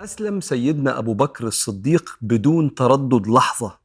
أسلم 0.00 0.40
سيدنا 0.40 0.98
أبو 0.98 1.14
بكر 1.14 1.46
الصديق 1.46 2.18
بدون 2.22 2.74
تردد 2.74 3.26
لحظة 3.26 3.78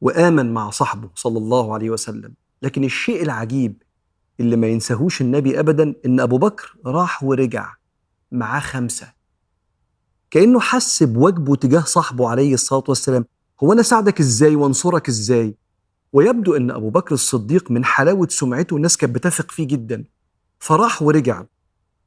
وآمن 0.00 0.54
مع 0.54 0.70
صاحبه 0.70 1.10
صلى 1.14 1.38
الله 1.38 1.74
عليه 1.74 1.90
وسلم. 1.90 2.34
لكن 2.62 2.84
الشيء 2.84 3.22
العجيب 3.22 3.82
اللي 4.40 4.56
ما 4.56 4.66
ينساهوش 4.66 5.20
النبي 5.20 5.60
أبدا 5.60 5.94
إن 6.06 6.20
أبو 6.20 6.38
بكر 6.38 6.76
راح 6.86 7.24
ورجع 7.24 7.74
معاه 8.32 8.60
خمسة. 8.60 9.12
كأنه 10.30 10.60
حس 10.60 11.02
بواجبه 11.02 11.56
تجاه 11.56 11.80
صاحبه 11.80 12.28
عليه 12.28 12.54
الصلاة 12.54 12.84
والسلام. 12.88 13.24
هو 13.62 13.72
أنا 13.72 13.82
ساعدك 13.82 14.20
إزاي 14.20 14.56
وأنصرك 14.56 15.08
إزاي؟ 15.08 15.54
ويبدو 16.12 16.56
أن 16.56 16.70
أبو 16.70 16.90
بكر 16.90 17.14
الصديق 17.14 17.70
من 17.70 17.84
حلاوة 17.84 18.28
سمعته 18.30 18.76
الناس 18.76 18.96
كانت 18.96 19.14
بتثق 19.14 19.50
فيه 19.50 19.66
جدا. 19.66 20.04
فراح 20.58 21.02
ورجع 21.02 21.44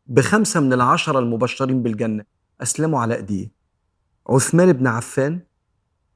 بخمسة 0.08 0.60
من 0.60 0.74
العشرة 0.74 1.20
المبشرين 1.20 1.84
بالجنة. 1.84 2.24
أسلموا 2.62 3.00
على 3.00 3.16
أيديه. 3.16 3.52
عثمان 4.30 4.74
بن 4.74 4.88
عفان 4.88 5.40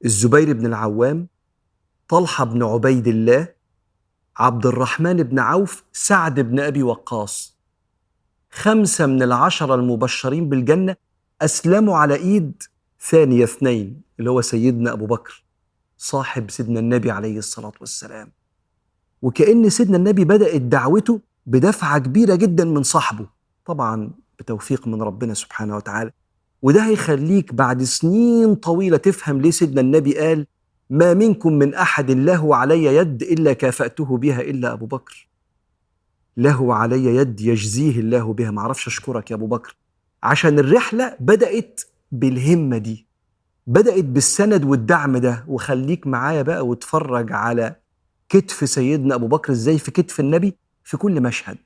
الزبير 0.04 0.52
بن 0.52 0.66
العوام 0.66 1.28
طلحة 2.08 2.44
بن 2.44 2.62
عبيد 2.62 3.06
الله 3.06 3.48
عبد 4.36 4.66
الرحمن 4.66 5.22
بن 5.22 5.38
عوف 5.38 5.84
سعد 5.92 6.40
بن 6.40 6.60
أبي 6.60 6.82
وقاص. 6.82 7.56
خمسة 8.50 9.06
من 9.06 9.22
العشرة 9.22 9.74
المبشرين 9.74 10.48
بالجنة 10.48 10.96
أسلموا 11.42 11.96
على 11.96 12.14
إيد 12.14 12.62
ثاني 13.00 13.44
اثنين 13.44 14.02
اللي 14.18 14.30
هو 14.30 14.40
سيدنا 14.40 14.92
أبو 14.92 15.06
بكر 15.06 15.44
صاحب 15.98 16.50
سيدنا 16.50 16.80
النبي 16.80 17.10
عليه 17.10 17.38
الصلاة 17.38 17.72
والسلام. 17.80 18.32
وكأن 19.22 19.70
سيدنا 19.70 19.96
النبي 19.96 20.24
بدأت 20.24 20.60
دعوته 20.60 21.20
بدفعة 21.46 21.98
كبيرة 21.98 22.34
جدا 22.34 22.64
من 22.64 22.82
صاحبه. 22.82 23.26
طبعا 23.64 24.10
بتوفيق 24.38 24.86
من 24.88 25.02
ربنا 25.02 25.34
سبحانه 25.34 25.76
وتعالى. 25.76 26.12
وده 26.62 26.86
هيخليك 26.86 27.54
بعد 27.54 27.82
سنين 27.82 28.54
طويلة 28.54 28.96
تفهم 28.96 29.40
ليه 29.40 29.50
سيدنا 29.50 29.80
النبي 29.80 30.18
قال 30.18 30.46
ما 30.90 31.14
منكم 31.14 31.52
من 31.52 31.74
أحد 31.74 32.10
له 32.10 32.56
علي 32.56 32.84
يد 32.84 33.22
إلا 33.22 33.52
كافأته 33.52 34.16
بها 34.18 34.40
إلا 34.40 34.72
أبو 34.72 34.86
بكر. 34.86 35.28
له 36.36 36.74
علي 36.74 37.04
يد 37.16 37.40
يجزيه 37.40 38.00
الله 38.00 38.32
بها. 38.32 38.50
معرفش 38.50 38.86
أشكرك 38.86 39.30
يا 39.30 39.36
أبو 39.36 39.46
بكر. 39.46 39.76
عشان 40.22 40.58
الرحلة 40.58 41.16
بدأت 41.20 41.80
بالهمة 42.12 42.78
دي 42.78 43.06
بدأت 43.66 44.04
بالسند 44.04 44.64
والدعم 44.64 45.16
ده. 45.16 45.44
وخليك 45.48 46.06
معايا 46.06 46.42
بقى 46.42 46.66
واتفرج 46.66 47.32
على 47.32 47.76
كتف 48.28 48.68
سيدنا 48.68 49.14
أبو 49.14 49.26
بكر. 49.26 49.52
إزاي؟ 49.52 49.78
في 49.78 49.90
كتف 49.90 50.20
النبي 50.20 50.54
في 50.84 50.96
كل 50.96 51.20
مشهد. 51.20 51.58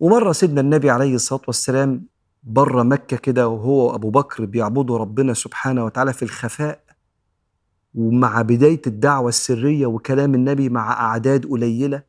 ومرة 0.00 0.32
سيدنا 0.32 0.60
النبي 0.60 0.90
عليه 0.90 1.14
الصلاة 1.14 1.42
والسلام 1.46 2.02
بره 2.46 2.82
مكة 2.82 3.16
كده 3.16 3.48
وهو 3.48 3.86
وأبو 3.92 4.10
بكر 4.10 4.44
بيعبدوا 4.44 4.98
ربنا 4.98 5.34
سبحانه 5.34 5.84
وتعالى 5.84 6.12
في 6.12 6.22
الخفاء 6.22 6.80
ومع 7.94 8.42
بداية 8.42 8.82
الدعوة 8.86 9.28
السرية 9.28 9.86
وكلام 9.86 10.34
النبي 10.34 10.68
مع 10.68 10.92
أعداد 10.92 11.46
قليلة 11.46 12.02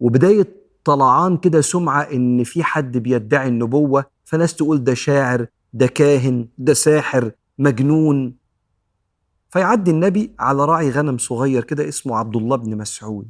وبداية 0.00 0.48
طلعان 0.84 1.36
كده 1.36 1.60
سمعة 1.60 2.02
إن 2.02 2.44
في 2.44 2.62
حد 2.64 2.98
بيدعي 2.98 3.48
النبوة 3.48 4.04
فناس 4.24 4.54
تقول 4.56 4.84
ده 4.84 4.94
شاعر 4.94 5.46
ده 5.72 5.86
كاهن 5.86 6.48
ده 6.58 6.74
ساحر 6.74 7.30
مجنون. 7.58 8.34
فيعدي 9.50 9.90
النبي 9.90 10.34
على 10.38 10.64
راعي 10.64 10.90
غنم 10.90 11.18
صغير 11.18 11.64
كده 11.64 11.88
اسمه 11.88 12.16
عبد 12.16 12.36
الله 12.36 12.56
بن 12.56 12.76
مسعود 12.78 13.28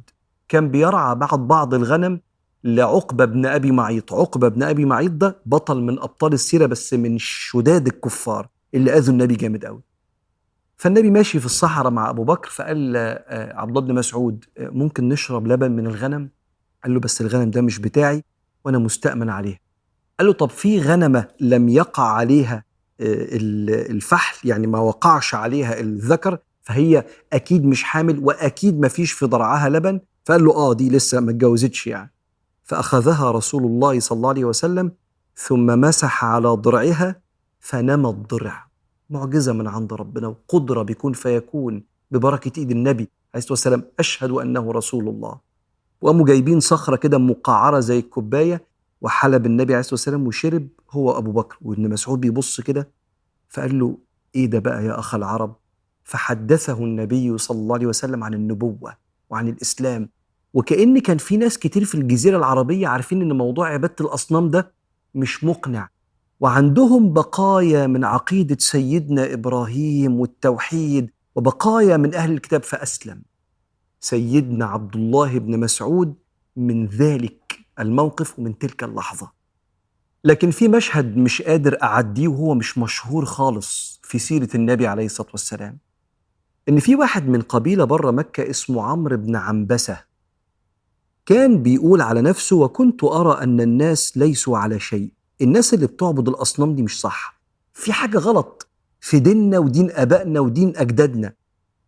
كان 0.49 0.71
بيرعى 0.71 1.15
بعض 1.15 1.47
بعض 1.47 1.73
الغنم 1.73 2.21
لعقبة 2.67 3.25
بن 3.25 3.45
أبي 3.45 3.71
معيط. 3.71 4.13
عقبة 4.13 4.47
بن 4.47 4.63
أبي 4.63 4.85
معيط 4.85 5.11
ده 5.11 5.41
بطل 5.45 5.81
من 5.81 5.99
أبطال 5.99 6.33
السيرة 6.33 6.65
بس 6.65 6.93
من 6.93 7.17
شداد 7.17 7.87
الكفار 7.87 8.47
اللي 8.73 8.97
أذوا 8.97 9.13
النبي 9.13 9.35
جامد 9.35 9.65
قوي 9.65 9.81
فالنبي 10.77 11.09
ماشي 11.11 11.39
في 11.39 11.45
الصحراء 11.45 11.91
مع 11.91 12.09
أبو 12.09 12.23
بكر 12.23 12.49
فقال 12.49 12.93
آه، 12.97 13.53
عبد 13.59 13.69
الله 13.69 13.81
بن 13.81 13.95
مسعود 13.95 14.45
آه، 14.57 14.69
ممكن 14.69 15.09
نشرب 15.09 15.47
لبن 15.47 15.71
من 15.71 15.87
الغنم؟ 15.87 16.29
قال 16.83 16.93
له 16.93 16.99
بس 16.99 17.21
الغنم 17.21 17.51
ده 17.51 17.61
مش 17.61 17.79
بتاعي 17.79 18.23
وأنا 18.65 18.77
مستأمن 18.77 19.29
عليه 19.29 19.59
قال 20.19 20.27
له 20.27 20.33
طب 20.33 20.49
في 20.49 20.81
غنمة 20.81 21.27
لم 21.39 21.69
يقع 21.69 22.03
عليها 22.03 22.63
آه، 23.01 23.27
الفحل 23.91 24.49
يعني 24.49 24.67
ما 24.67 24.79
وقعش 24.79 25.35
عليها 25.35 25.79
الذكر 25.79 26.37
فهي 26.63 27.05
أكيد 27.33 27.65
مش 27.65 27.83
حامل 27.83 28.19
وأكيد 28.19 28.79
ما 28.79 28.87
فيش 28.87 29.11
في 29.11 29.25
ضرعها 29.25 29.69
لبن؟ 29.69 29.99
فقال 30.25 30.45
له 30.45 30.55
آه 30.55 30.73
دي 30.73 30.89
لسه 30.89 31.19
ما 31.19 31.31
اتجوزتش 31.31 31.87
يعني. 31.87 32.11
فأخذها 32.67 33.31
رسول 33.31 33.63
الله 33.65 33.99
صلى 33.99 34.15
الله 34.15 34.29
عليه 34.29 34.45
وسلم 34.45 34.91
ثم 35.35 35.65
مسح 35.81 36.25
على 36.25 36.47
ضرعها 36.49 37.21
فنمى 37.59 38.09
الضرع. 38.09 38.67
معجزة 39.09 39.53
من 39.53 39.67
عند 39.67 39.93
ربنا 39.93 40.27
وقدرة 40.27 40.81
بيكون 40.83 41.13
فيكون 41.13 41.83
ببركة 42.11 42.59
إيد 42.59 42.71
النبي 42.71 43.03
عليه 43.33 43.37
الصلاة 43.37 43.51
والسلام. 43.51 43.83
أشهد 43.99 44.31
أنه 44.31 44.71
رسول 44.71 45.07
الله. 45.09 45.39
وقاموا 46.01 46.25
جايبين 46.25 46.59
صخرة 46.59 46.95
كده 46.95 47.17
مقعرة 47.17 47.79
زي 47.79 47.99
الكوباية 47.99 48.65
وحلب 49.01 49.45
النبي 49.45 49.73
عليه 49.73 49.79
الصلاة 49.79 49.93
والسلام 49.93 50.27
وشرب 50.27 50.67
هو 50.91 51.17
أبو 51.17 51.31
بكر 51.31 51.57
وابن 51.61 51.89
مسعود 51.89 52.21
بيبص 52.21 52.61
كده 52.61 52.89
فقال 53.49 53.79
له 53.79 53.97
إيه 54.35 54.45
ده 54.45 54.59
بقى 54.59 54.85
يا 54.85 54.99
أخ 54.99 55.15
العرب؟ 55.15 55.55
فحدثه 56.03 56.83
النبي 56.83 57.37
صلى 57.37 57.57
الله 57.57 57.75
عليه 57.75 57.87
وسلم 57.87 58.23
عن 58.23 58.33
النبوة 58.33 58.97
وعن 59.29 59.47
الإسلام. 59.47 60.09
وكأن 60.53 60.99
كان 60.99 61.17
في 61.17 61.37
ناس 61.37 61.57
كتير 61.59 61.85
في 61.85 61.95
الجزيرة 61.95 62.37
العربية 62.37 62.87
عارفين 62.87 63.21
إن 63.21 63.37
موضوع 63.37 63.69
عبادة 63.73 63.95
الأصنام 64.01 64.49
ده 64.49 64.71
مش 65.15 65.43
مقنع. 65.43 65.89
وعندهم 66.39 67.13
بقايا 67.13 67.87
من 67.87 68.03
عقيدة 68.05 68.57
سيدنا 68.59 69.33
إبراهيم 69.33 70.19
والتوحيد 70.19 71.11
وبقايا 71.35 71.97
من 71.97 72.13
أهل 72.15 72.31
الكتاب 72.31 72.63
فأسلم. 72.63 73.21
سيدنا 73.99 74.65
عبد 74.65 74.95
الله 74.95 75.39
بن 75.39 75.59
مسعود 75.59 76.15
من 76.55 76.85
ذلك 76.85 77.59
الموقف 77.79 78.39
ومن 78.39 78.57
تلك 78.57 78.83
اللحظة. 78.83 79.31
لكن 80.23 80.51
في 80.51 80.67
مشهد 80.67 81.17
مش 81.17 81.41
قادر 81.41 81.77
أعديه 81.83 82.27
وهو 82.27 82.53
مش 82.55 82.77
مشهور 82.77 83.25
خالص 83.25 83.99
في 84.03 84.19
سيرة 84.19 84.49
النبي 84.55 84.87
عليه 84.87 85.05
الصلاة 85.05 85.29
والسلام. 85.31 85.77
إن 86.69 86.79
في 86.79 86.95
واحد 86.95 87.27
من 87.27 87.41
قبيلة 87.41 87.83
بره 87.85 88.11
مكة 88.11 88.49
اسمه 88.49 88.83
عمرو 88.83 89.17
بن 89.17 89.35
عنبسة 89.35 90.06
كان 91.27 91.63
بيقول 91.63 92.01
على 92.01 92.21
نفسه 92.21 92.55
وكنت 92.55 93.03
أرى 93.03 93.43
أن 93.43 93.61
الناس 93.61 94.17
ليسوا 94.17 94.57
على 94.57 94.79
شيء. 94.79 95.09
الناس 95.41 95.73
اللي 95.73 95.87
بتعبد 95.87 96.27
الأصنام 96.27 96.75
دي 96.75 96.83
مش 96.83 96.99
صح. 96.99 97.39
في 97.73 97.93
حاجة 97.93 98.17
غلط. 98.17 98.67
في 99.01 99.19
ديننا 99.19 99.59
ودين 99.59 99.91
آبائنا 99.91 100.39
ودين 100.39 100.73
أجدادنا. 100.77 101.33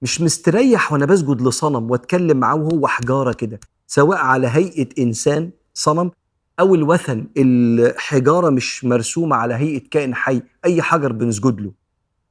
مش 0.02 0.22
مستريح 0.22 0.94
وأنا 0.94 1.06
بسجد 1.06 1.42
لصنم 1.42 1.92
وأتكلم 1.92 2.38
معاه 2.38 2.56
وهو 2.56 2.88
حجارة 2.88 3.34
كده 3.34 3.60
سواء 3.88 4.18
على 4.18 4.48
هيئة 4.48 5.04
إنسان 5.04 5.50
صنم 5.74 6.12
أو 6.60 6.76
الوثن. 6.76 7.28
الحجارة 7.38 8.50
مش 8.50 8.86
مرسومة 8.86 9.36
على 9.36 9.54
هيئة 9.54 9.90
كائن 9.92 10.16
حي. 10.16 10.42
أي 10.66 10.82
حجر 10.82 11.12
بنسجد 11.12 11.62
له. 11.62 11.72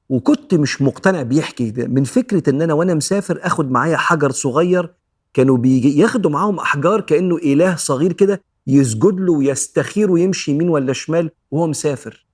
وكنت 0.08 0.54
مش 0.54 0.82
مقتنع 0.82 1.22
بيحكي 1.22 1.70
ده. 1.70 1.86
من 1.86 2.04
فكرة 2.04 2.50
إن 2.50 2.62
أنا 2.62 2.74
وأنا 2.74 2.94
مسافر 2.94 3.40
أخد 3.42 3.70
معايا 3.70 3.96
حجر 3.96 4.30
صغير 4.30 4.94
كانوا 5.38 5.56
بيجي 5.56 5.98
ياخدوا 5.98 6.30
معاهم 6.30 6.58
أحجار 6.58 7.00
كأنه 7.00 7.36
إله 7.36 7.76
صغير 7.76 8.12
كده 8.12 8.42
يسجد 8.66 9.20
له 9.20 9.32
ويستخير 9.32 10.10
ويمشي 10.10 10.50
يمين 10.50 10.68
ولا 10.68 10.92
شمال 10.92 11.30
وهو 11.50 11.66
مسافر. 11.66 12.26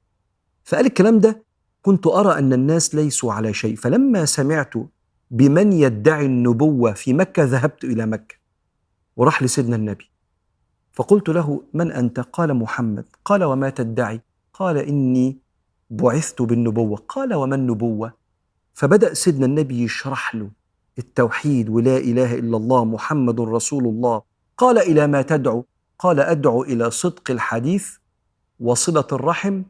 فقال 0.65 0.87
الكلام 0.87 1.19
ده 1.19 1.43
كنت 1.83 2.07
أرى 2.07 2.39
أن 2.39 2.53
الناس 2.53 2.95
ليسوا 2.95 3.33
على 3.33 3.55
شيء 3.55 3.77
فلما 3.77 4.25
سمعت 4.25 4.73
بمن 5.31 5.73
يدعي 5.73 6.27
النبوة 6.27 6.93
في 6.93 7.13
مكة 7.13 7.45
ذهبت 7.45 7.85
إلى 7.85 8.07
مكة. 8.07 8.35
وراح 9.17 9.43
لسيدنا 9.43 9.77
النبي. 9.77 10.11
فقلت 10.93 11.29
له 11.29 11.63
من 11.75 11.93
انت 11.93 12.21
قال 12.21 12.55
محمد. 12.55 13.05
قال 13.25 13.45
وما 13.45 13.71
تدعي 13.71 14.21
قال 14.53 14.77
إني 14.77 15.39
بعثت 15.91 16.43
بالنبوة. 16.43 16.97
قال 17.09 17.35
وما 17.35 17.55
النبوة؟ 17.55 18.13
فبدأ 18.75 19.15
سيدنا 19.15 19.47
النبي 19.47 19.83
يشرح 19.83 20.35
له. 20.35 20.51
التوحيد 20.99 21.69
ولا 21.69 21.97
إله 21.97 22.35
إلا 22.35 22.57
الله 22.57 22.85
محمد 22.85 23.41
رسول 23.41 23.85
الله. 23.85 24.23
قال 24.59 24.79
إلى 24.79 25.07
ما 25.07 25.23
تدعو؟ 25.23 25.65
قال 25.99 26.21
أدعو 26.21 26.63
إلى 26.63 26.91
صدق 26.91 27.31
الحديث 27.31 27.89
وصلة 28.61 29.07
الرحم 29.13 29.63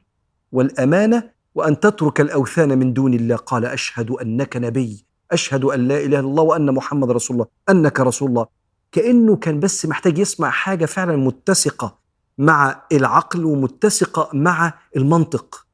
والأمانة 0.53 1.31
وأن 1.55 1.81
تترك 1.81 2.21
الأوثان 2.21 2.79
من 2.79 2.93
دون 2.93 3.15
الله. 3.15 3.37
قال 3.37 3.65
أشهد 3.65 4.11
أنك 4.11 4.56
نبي. 4.56 5.05
أشهد 5.32 5.65
أن 5.65 5.88
لا 5.88 5.97
إله 5.97 6.21
إلا 6.21 6.21
الله 6.21 6.43
وأن 6.43 6.75
محمد 6.75 7.11
رسول 7.11 7.35
الله. 7.37 7.47
أنك 7.69 8.00
رسول 8.00 8.29
الله. 8.29 8.47
كأنه 8.93 9.37
كان 9.37 9.61
بس 9.61 9.87
محتاج 9.87 10.19
يسمع 10.19 10.50
حاجة 10.50 10.87
فعلا 10.87 11.17
متسقة 11.17 11.99
مع 12.38 12.82
العقل 12.93 13.44
ومتسقة 13.44 14.31
مع 14.32 14.75
المنطق. 14.97 15.67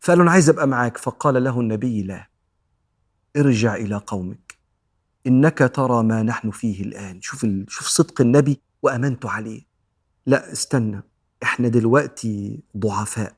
فقال 0.00 0.18
له 0.18 0.24
أنا 0.24 0.30
عايز 0.30 0.48
أبقى 0.50 0.66
معاك. 0.68 0.98
فقال 0.98 1.44
له 1.44 1.60
النبي 1.60 2.02
لا. 2.02 2.28
ارجع 3.36 3.74
إلى 3.74 3.96
قومك. 4.06 4.51
إنك 5.26 5.70
ترى 5.74 6.02
ما 6.02 6.22
نحن 6.22 6.50
فيه 6.50 6.82
الآن. 6.82 7.20
شوف 7.20 7.44
ال... 7.44 7.64
شوف 7.68 7.86
صدق 7.86 8.20
النبي 8.20 8.60
وامانته 8.82 9.30
عليه. 9.30 9.62
لا 10.26 10.52
استنى. 10.52 11.02
إحنا 11.42 11.68
دلوقتي 11.68 12.60
ضعفاء. 12.76 13.34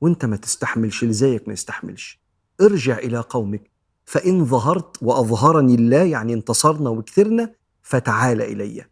وأنت 0.00 0.24
ما 0.24 0.36
تستحملش 0.36 1.02
اللي 1.02 1.14
زيك 1.14 1.48
ما 1.48 1.52
يستحملش. 1.52 2.20
ارجع 2.60 2.98
إلى 2.98 3.18
قومك. 3.18 3.70
فإن 4.04 4.44
ظهرت 4.44 5.02
وأظهرني 5.02 5.74
الله 5.74 6.02
يعني 6.02 6.34
انتصرنا 6.34 6.90
وكثرنا 6.90 7.52
فتعال 7.82 8.42
إلي. 8.42 8.84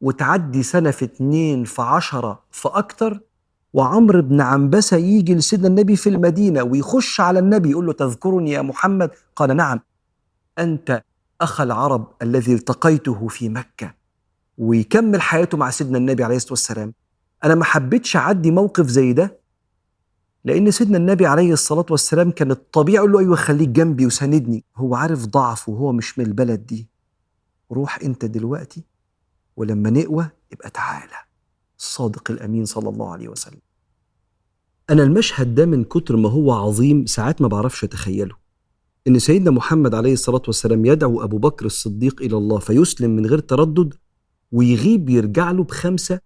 وتعدي 0.00 0.62
سنة 0.62 0.90
في 0.90 1.04
اتنين 1.04 1.64
في 1.64 1.82
عشرة 1.82 2.44
في 2.50 2.68
أكتر 2.68 3.20
وعمرو 3.72 4.22
بن 4.22 4.40
عنبسة 4.40 4.96
يجي 4.96 5.34
لسيدنا 5.34 5.68
النبي 5.68 5.96
في 5.96 6.08
المدينة 6.08 6.62
ويخش 6.62 7.20
على 7.20 7.38
النبي 7.38 7.70
يقول 7.70 7.86
له 7.86 7.92
تذكرني 7.92 8.50
يا 8.50 8.62
محمد؟ 8.62 9.10
قال 9.36 9.56
نعم. 9.56 9.80
أنت 10.58 11.02
أخ 11.40 11.60
العرب 11.60 12.12
الذي 12.22 12.54
التقيته 12.54 13.28
في 13.28 13.48
مكة 13.48 13.94
ويكمل 14.58 15.20
حياته 15.20 15.58
مع 15.58 15.70
سيدنا 15.70 15.98
النبي 15.98 16.24
عليه 16.24 16.36
الصلاة 16.36 16.52
والسلام. 16.52 16.94
أنا 17.44 17.54
ما 17.54 17.64
حبيتش 17.64 18.16
أعدي 18.16 18.50
موقف 18.50 18.86
زي 18.86 19.12
ده 19.12 19.38
لأن 20.44 20.70
سيدنا 20.70 20.98
النبي 20.98 21.26
عليه 21.26 21.52
الصلاة 21.52 21.86
والسلام 21.90 22.30
كان 22.30 22.50
الطبيعي 22.50 22.96
يقول 22.96 23.12
له 23.12 23.18
أيوه 23.18 23.36
خليك 23.36 23.68
جنبي 23.68 24.06
وساندني. 24.06 24.64
هو 24.76 24.94
عارف 24.94 25.26
ضعفه 25.26 25.72
وهو 25.72 25.92
مش 25.92 26.18
من 26.18 26.26
البلد 26.26 26.66
دي. 26.66 26.88
روح 27.72 27.98
أنت 28.02 28.24
دلوقتي 28.24 28.84
ولما 29.56 29.90
نقوى 29.90 30.30
يبقى 30.52 30.70
تعالى. 30.70 31.16
الصادق 31.78 32.30
الأمين 32.30 32.64
صلى 32.64 32.88
الله 32.88 33.12
عليه 33.12 33.28
وسلم. 33.28 33.60
أنا 34.90 35.02
المشهد 35.02 35.54
ده 35.54 35.66
من 35.66 35.84
كتر 35.84 36.16
ما 36.16 36.28
هو 36.28 36.52
عظيم 36.52 37.06
ساعات 37.06 37.42
ما 37.42 37.48
بعرفش 37.48 37.84
أتخيله. 37.84 38.47
إن 39.08 39.18
سيدنا 39.18 39.50
محمد 39.50 39.94
عليه 39.94 40.12
الصلاة 40.12 40.42
والسلام 40.46 40.84
يدعو 40.84 41.24
أبو 41.24 41.38
بكر 41.38 41.66
الصديق 41.66 42.22
إلى 42.22 42.36
الله 42.36 42.58
فيسلم 42.58 43.10
من 43.10 43.26
غير 43.26 43.38
تردد 43.38 43.94
ويغيب 44.52 45.08
يرجع 45.08 45.50
له 45.50 45.64
بخمسة 45.64 46.20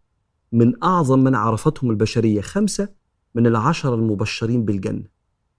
من 0.52 0.82
أعظم 0.84 1.18
من 1.18 1.34
عرفتهم 1.34 1.90
البشرية 1.90 2.40
خمسة 2.40 2.88
من 3.34 3.46
العشرة 3.46 3.94
المبشرين 3.94 4.64
بالجنة. 4.64 5.04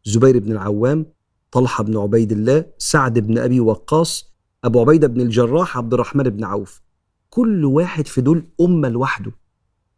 زبير 0.05 0.39
بن 0.39 0.51
العوام 0.51 1.05
طلحة 1.51 1.83
بن 1.83 1.97
عبيد 1.97 2.31
الله 2.31 2.65
سعد 2.77 3.19
بن 3.19 3.37
أبي 3.37 3.59
وقاص 3.59 4.33
أبو 4.63 4.81
عبيدة 4.81 5.07
بن 5.07 5.21
الجراح 5.21 5.77
عبد 5.77 5.93
الرحمن 5.93 6.23
بن 6.23 6.43
عوف. 6.43 6.81
كل 7.29 7.65
واحد 7.65 8.07
في 8.07 8.21
دول 8.21 8.45
أمة 8.61 8.89
لوحده. 8.89 9.31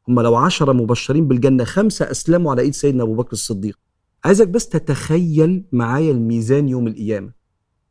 هم 0.07 0.19
لو 0.19 0.35
عشرة 0.35 0.71
مبشرين 0.71 1.27
بالجنة 1.27 1.63
خمسة 1.63 2.11
أسلموا 2.11 2.51
على 2.51 2.61
إيد 2.61 2.73
سيدنا 2.73 3.03
أبو 3.03 3.15
بكر 3.15 3.33
الصديق. 3.33 3.84
عايزك 4.23 4.47
بس 4.47 4.69
تتخيل 4.69 5.63
معايا 5.71 6.11
الميزان 6.11 6.69
يوم 6.69 6.87
القيامة. 6.87 7.31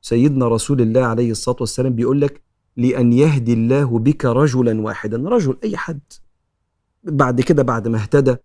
سيدنا 0.01 0.49
رسول 0.49 0.81
الله 0.81 1.01
عليه 1.01 1.31
الصلاة 1.31 1.57
والسلام 1.61 1.95
بيقول 1.95 2.21
لك 2.21 2.43
لأن 2.77 3.13
يهدي 3.13 3.53
الله 3.53 3.99
بك 3.99 4.25
رجلا 4.25 4.81
واحدا 4.81 5.17
رجل 5.17 5.57
أي 5.65 5.77
حد. 5.77 6.01
بعد 7.05 7.41
كده 7.41 7.63
بعد 7.63 7.89
ما 7.89 7.99
اهتدى 7.99 8.37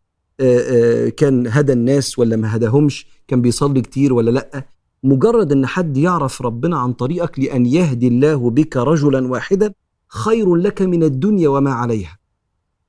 كان 1.17 1.47
هدى 1.47 1.73
الناس 1.73 2.19
ولا 2.19 2.35
ما 2.35 2.55
هداهمش؟ 2.55 3.07
كان 3.27 3.41
بيصلي 3.41 3.81
كتير 3.81 4.13
ولا 4.13 4.31
لأ؟ 4.31 4.65
مجرد 5.03 5.51
إن 5.51 5.65
حد 5.65 5.97
يعرف 5.97 6.41
ربنا 6.41 6.77
عن 6.77 6.93
طريقك 6.93 7.39
لأن 7.39 7.65
يهدي 7.65 8.07
الله 8.07 8.49
بك 8.49 8.77
رجلا 8.77 9.27
واحدا 9.27 9.73
خير 10.07 10.55
لك 10.55 10.81
من 10.81 11.03
الدنيا 11.03 11.49
وما 11.49 11.71
عليها. 11.71 12.19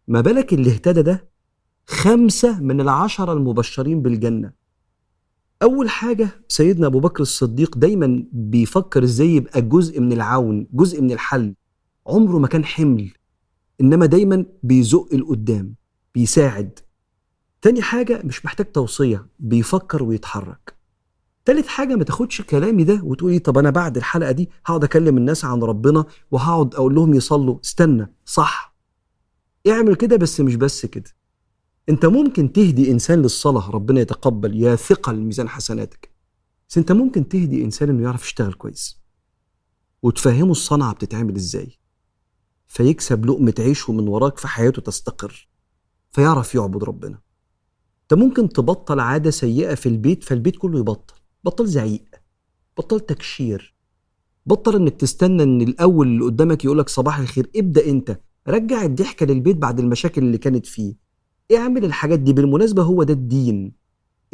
ما 0.09 0.21
بالك 0.21 0.53
اللي 0.53 0.71
اهتدى 0.71 1.03
ده؟ 1.03 1.29
خمسة 1.87 2.61
من 2.61 2.81
العشرة 2.81 3.33
المبشرين 3.33 4.03
بالجنة. 4.03 4.60
أول 5.63 5.91
حاجة 5.91 6.29
سيدنا 6.49 6.87
أبو 6.87 7.01
بكر 7.01 7.23
الصديق 7.23 7.77
دايما 7.79 8.25
بيفكر 8.33 9.05
إزاي 9.05 9.29
يبقى 9.29 9.63
جزء 9.63 10.01
من 10.01 10.13
العون 10.13 10.67
جزء 10.73 11.01
من 11.03 11.13
الحل 11.13 11.55
عمره 12.07 12.39
ما 12.39 12.49
كان 12.49 12.65
حمل 12.65 13.11
إنما 13.81 14.07
دايما 14.07 14.45
بيزق 14.63 15.15
لقدام 15.15 15.75
بيساعد. 16.15 16.79
تاني 17.63 17.83
حاجة 17.83 18.21
مش 18.25 18.45
محتاج 18.45 18.73
توصية 18.73 19.27
بيفكر 19.39 20.03
ويتحرك. 20.03 20.75
تالت 21.45 21.67
حاجة 21.67 21.95
ما 21.97 22.05
تاخدش 22.05 22.43
كلامي 22.43 22.85
ده 22.85 23.01
وتقولي 23.05 23.39
طب 23.39 23.59
أنا 23.59 23.71
بعد 23.71 23.97
الحلقة 23.97 24.33
دي 24.33 24.51
هقعد 24.67 24.85
أكلم 24.85 25.17
الناس 25.17 25.45
عن 25.45 25.63
ربنا 25.63 26.05
وهقعد 26.31 26.75
أقول 26.75 26.95
لهم 26.95 27.15
يصلوا. 27.15 27.59
استنى 27.65 28.15
صح. 28.25 28.75
اعمل 29.69 29.95
كده 29.95 30.17
بس 30.17 30.41
مش 30.41 30.55
بس 30.57 30.87
كده. 30.87 31.11
انت 31.89 32.07
ممكن 32.07 32.53
تهدي 32.53 32.91
انسان 32.91 33.23
للصلاة 33.23 33.71
ربنا 33.71 34.01
يتقبل 34.01 34.63
يا 34.63 34.77
ثقل 34.77 35.21
ميزان 35.21 35.49
حسناتك. 35.49 36.11
بس 36.69 36.79
انت 36.79 36.93
ممكن 36.93 37.29
تهدي 37.29 37.65
انسان 37.65 37.89
انه 37.89 38.03
يعرف 38.03 38.25
يشتغل 38.25 38.53
كويس. 38.53 39.01
وتفهمه 40.03 40.51
الصنعة 40.51 40.95
بتتعمل 40.95 41.37
إزاي. 41.37 41.79
فيكسب 42.67 43.27
لقمة 43.27 43.55
عيشه 43.59 43.93
من 43.93 44.09
وراك 44.09 44.39
في 44.39 44.49
حياته 44.49 44.83
تستقر. 44.83 45.49
فيعرف 46.11 46.55
يعبد 46.55 46.85
ربنا. 46.85 47.19
انت 48.03 48.21
ممكن 48.21 48.49
تبطل 48.49 49.01
عادة 49.01 49.31
سيئة 49.31 49.75
في 49.75 49.89
البيت 49.89 50.25
فالبيت 50.25 50.57
كله 50.57 50.79
يبطل. 50.79 51.15
بطل 51.45 51.67
زعيق. 51.67 52.05
بطل 52.79 53.01
تكشير. 53.01 53.75
بطل 54.47 54.77
انك 54.77 54.97
تستنى 54.97 55.43
ان 55.43 55.61
الأول 55.61 56.07
اللي 56.09 56.25
قدامك 56.25 56.65
يقولك 56.65 56.89
صباح 56.89 57.19
الخير 57.19 57.51
ابدأ 57.57 57.91
انت. 57.91 58.21
رجع 58.49 58.85
الضحكة 58.85 59.27
للبيت 59.27 59.57
بعد 59.57 59.79
المشاكل 59.79 60.23
اللي 60.23 60.39
كانت 60.39 60.67
فيه. 60.67 61.10
اعمل 61.57 61.85
الحاجات 61.85 62.19
دي. 62.19 62.33
بالمناسبة 62.33 62.83
هو 62.83 63.03
ده 63.03 63.13
الدين 63.13 63.73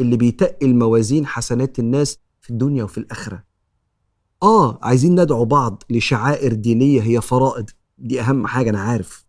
اللي 0.00 0.16
بيتقل 0.16 0.74
موازين 0.74 1.26
حسنات 1.26 1.78
الناس 1.78 2.18
في 2.40 2.50
الدنيا 2.50 2.84
وفي 2.84 2.98
الآخرة. 2.98 3.42
آه 4.42 4.78
عايزين 4.82 5.20
ندعو 5.20 5.44
بعض 5.44 5.82
لشعائر 5.90 6.52
دينية 6.52 7.02
هي 7.02 7.20
فرائض. 7.20 7.70
دي 7.98 8.20
أهم 8.20 8.46
حاجة 8.46 8.70
أنا 8.70 8.80
عارف. 8.80 9.26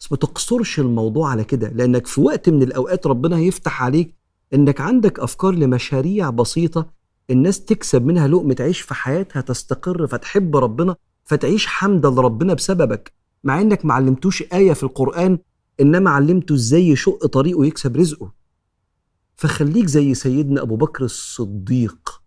بس 0.00 0.12
ما 0.12 0.18
تقصرش 0.18 0.80
الموضوع 0.80 1.30
على 1.30 1.44
كده 1.44 1.68
لأنك 1.68 2.06
في 2.06 2.20
وقت 2.20 2.48
من 2.48 2.62
الأوقات 2.62 3.06
ربنا 3.06 3.36
هيفتح 3.36 3.82
عليك 3.82 4.14
إنك 4.54 4.80
عندك 4.80 5.20
أفكار 5.20 5.54
لمشاريع 5.54 6.30
بسيطة 6.30 6.86
الناس 7.30 7.64
تكسب 7.64 8.04
منها 8.06 8.28
لقمة 8.28 8.56
عيش 8.60 8.80
في 8.80 8.94
حياتها 8.94 9.40
تستقر 9.40 10.06
فتحب 10.06 10.56
ربنا 10.56 10.96
فتعيش 11.24 11.66
حمدا 11.66 12.10
لربنا 12.10 12.54
بسببك 12.54 13.12
مع 13.44 13.60
إنك 13.60 13.84
ما 13.84 13.94
علمتوش 13.94 14.44
آية 14.52 14.72
في 14.72 14.82
القرآن 14.82 15.38
إنما 15.80 16.10
علمته 16.10 16.54
إزاي 16.54 16.88
يشق 16.88 17.26
طريقه 17.26 17.58
ويكسب 17.58 17.96
رزقه. 17.96 18.32
فخليك 19.36 19.86
زي 19.86 20.14
سيدنا 20.14 20.62
أبو 20.62 20.76
بكر 20.76 21.04
الصديق 21.04 22.22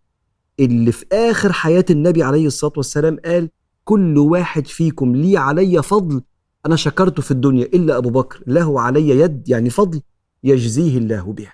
اللي 0.59 0.91
في 0.91 1.05
آخر 1.11 1.51
حياة 1.53 1.86
النبي 1.89 2.24
عليه 2.24 2.48
الصلاة 2.48 2.74
والسلام 2.77 3.17
قال 3.25 3.50
كل 3.83 4.17
واحد 4.17 4.67
فيكم 4.67 5.15
لي 5.15 5.38
علي 5.38 5.83
فضل 5.83 6.22
أنا 6.65 6.75
شكرته 6.75 7.22
في 7.22 7.31
الدنيا 7.31 7.65
إلا 7.65 7.98
أبو 7.98 8.10
بكر 8.10 8.43
له 8.48 8.81
علي 8.81 9.10
يد 9.10 9.50
يعني 9.50 9.69
فضل 9.69 10.01
يجزيه 10.43 10.98
الله 10.98 11.33
به 11.33 11.51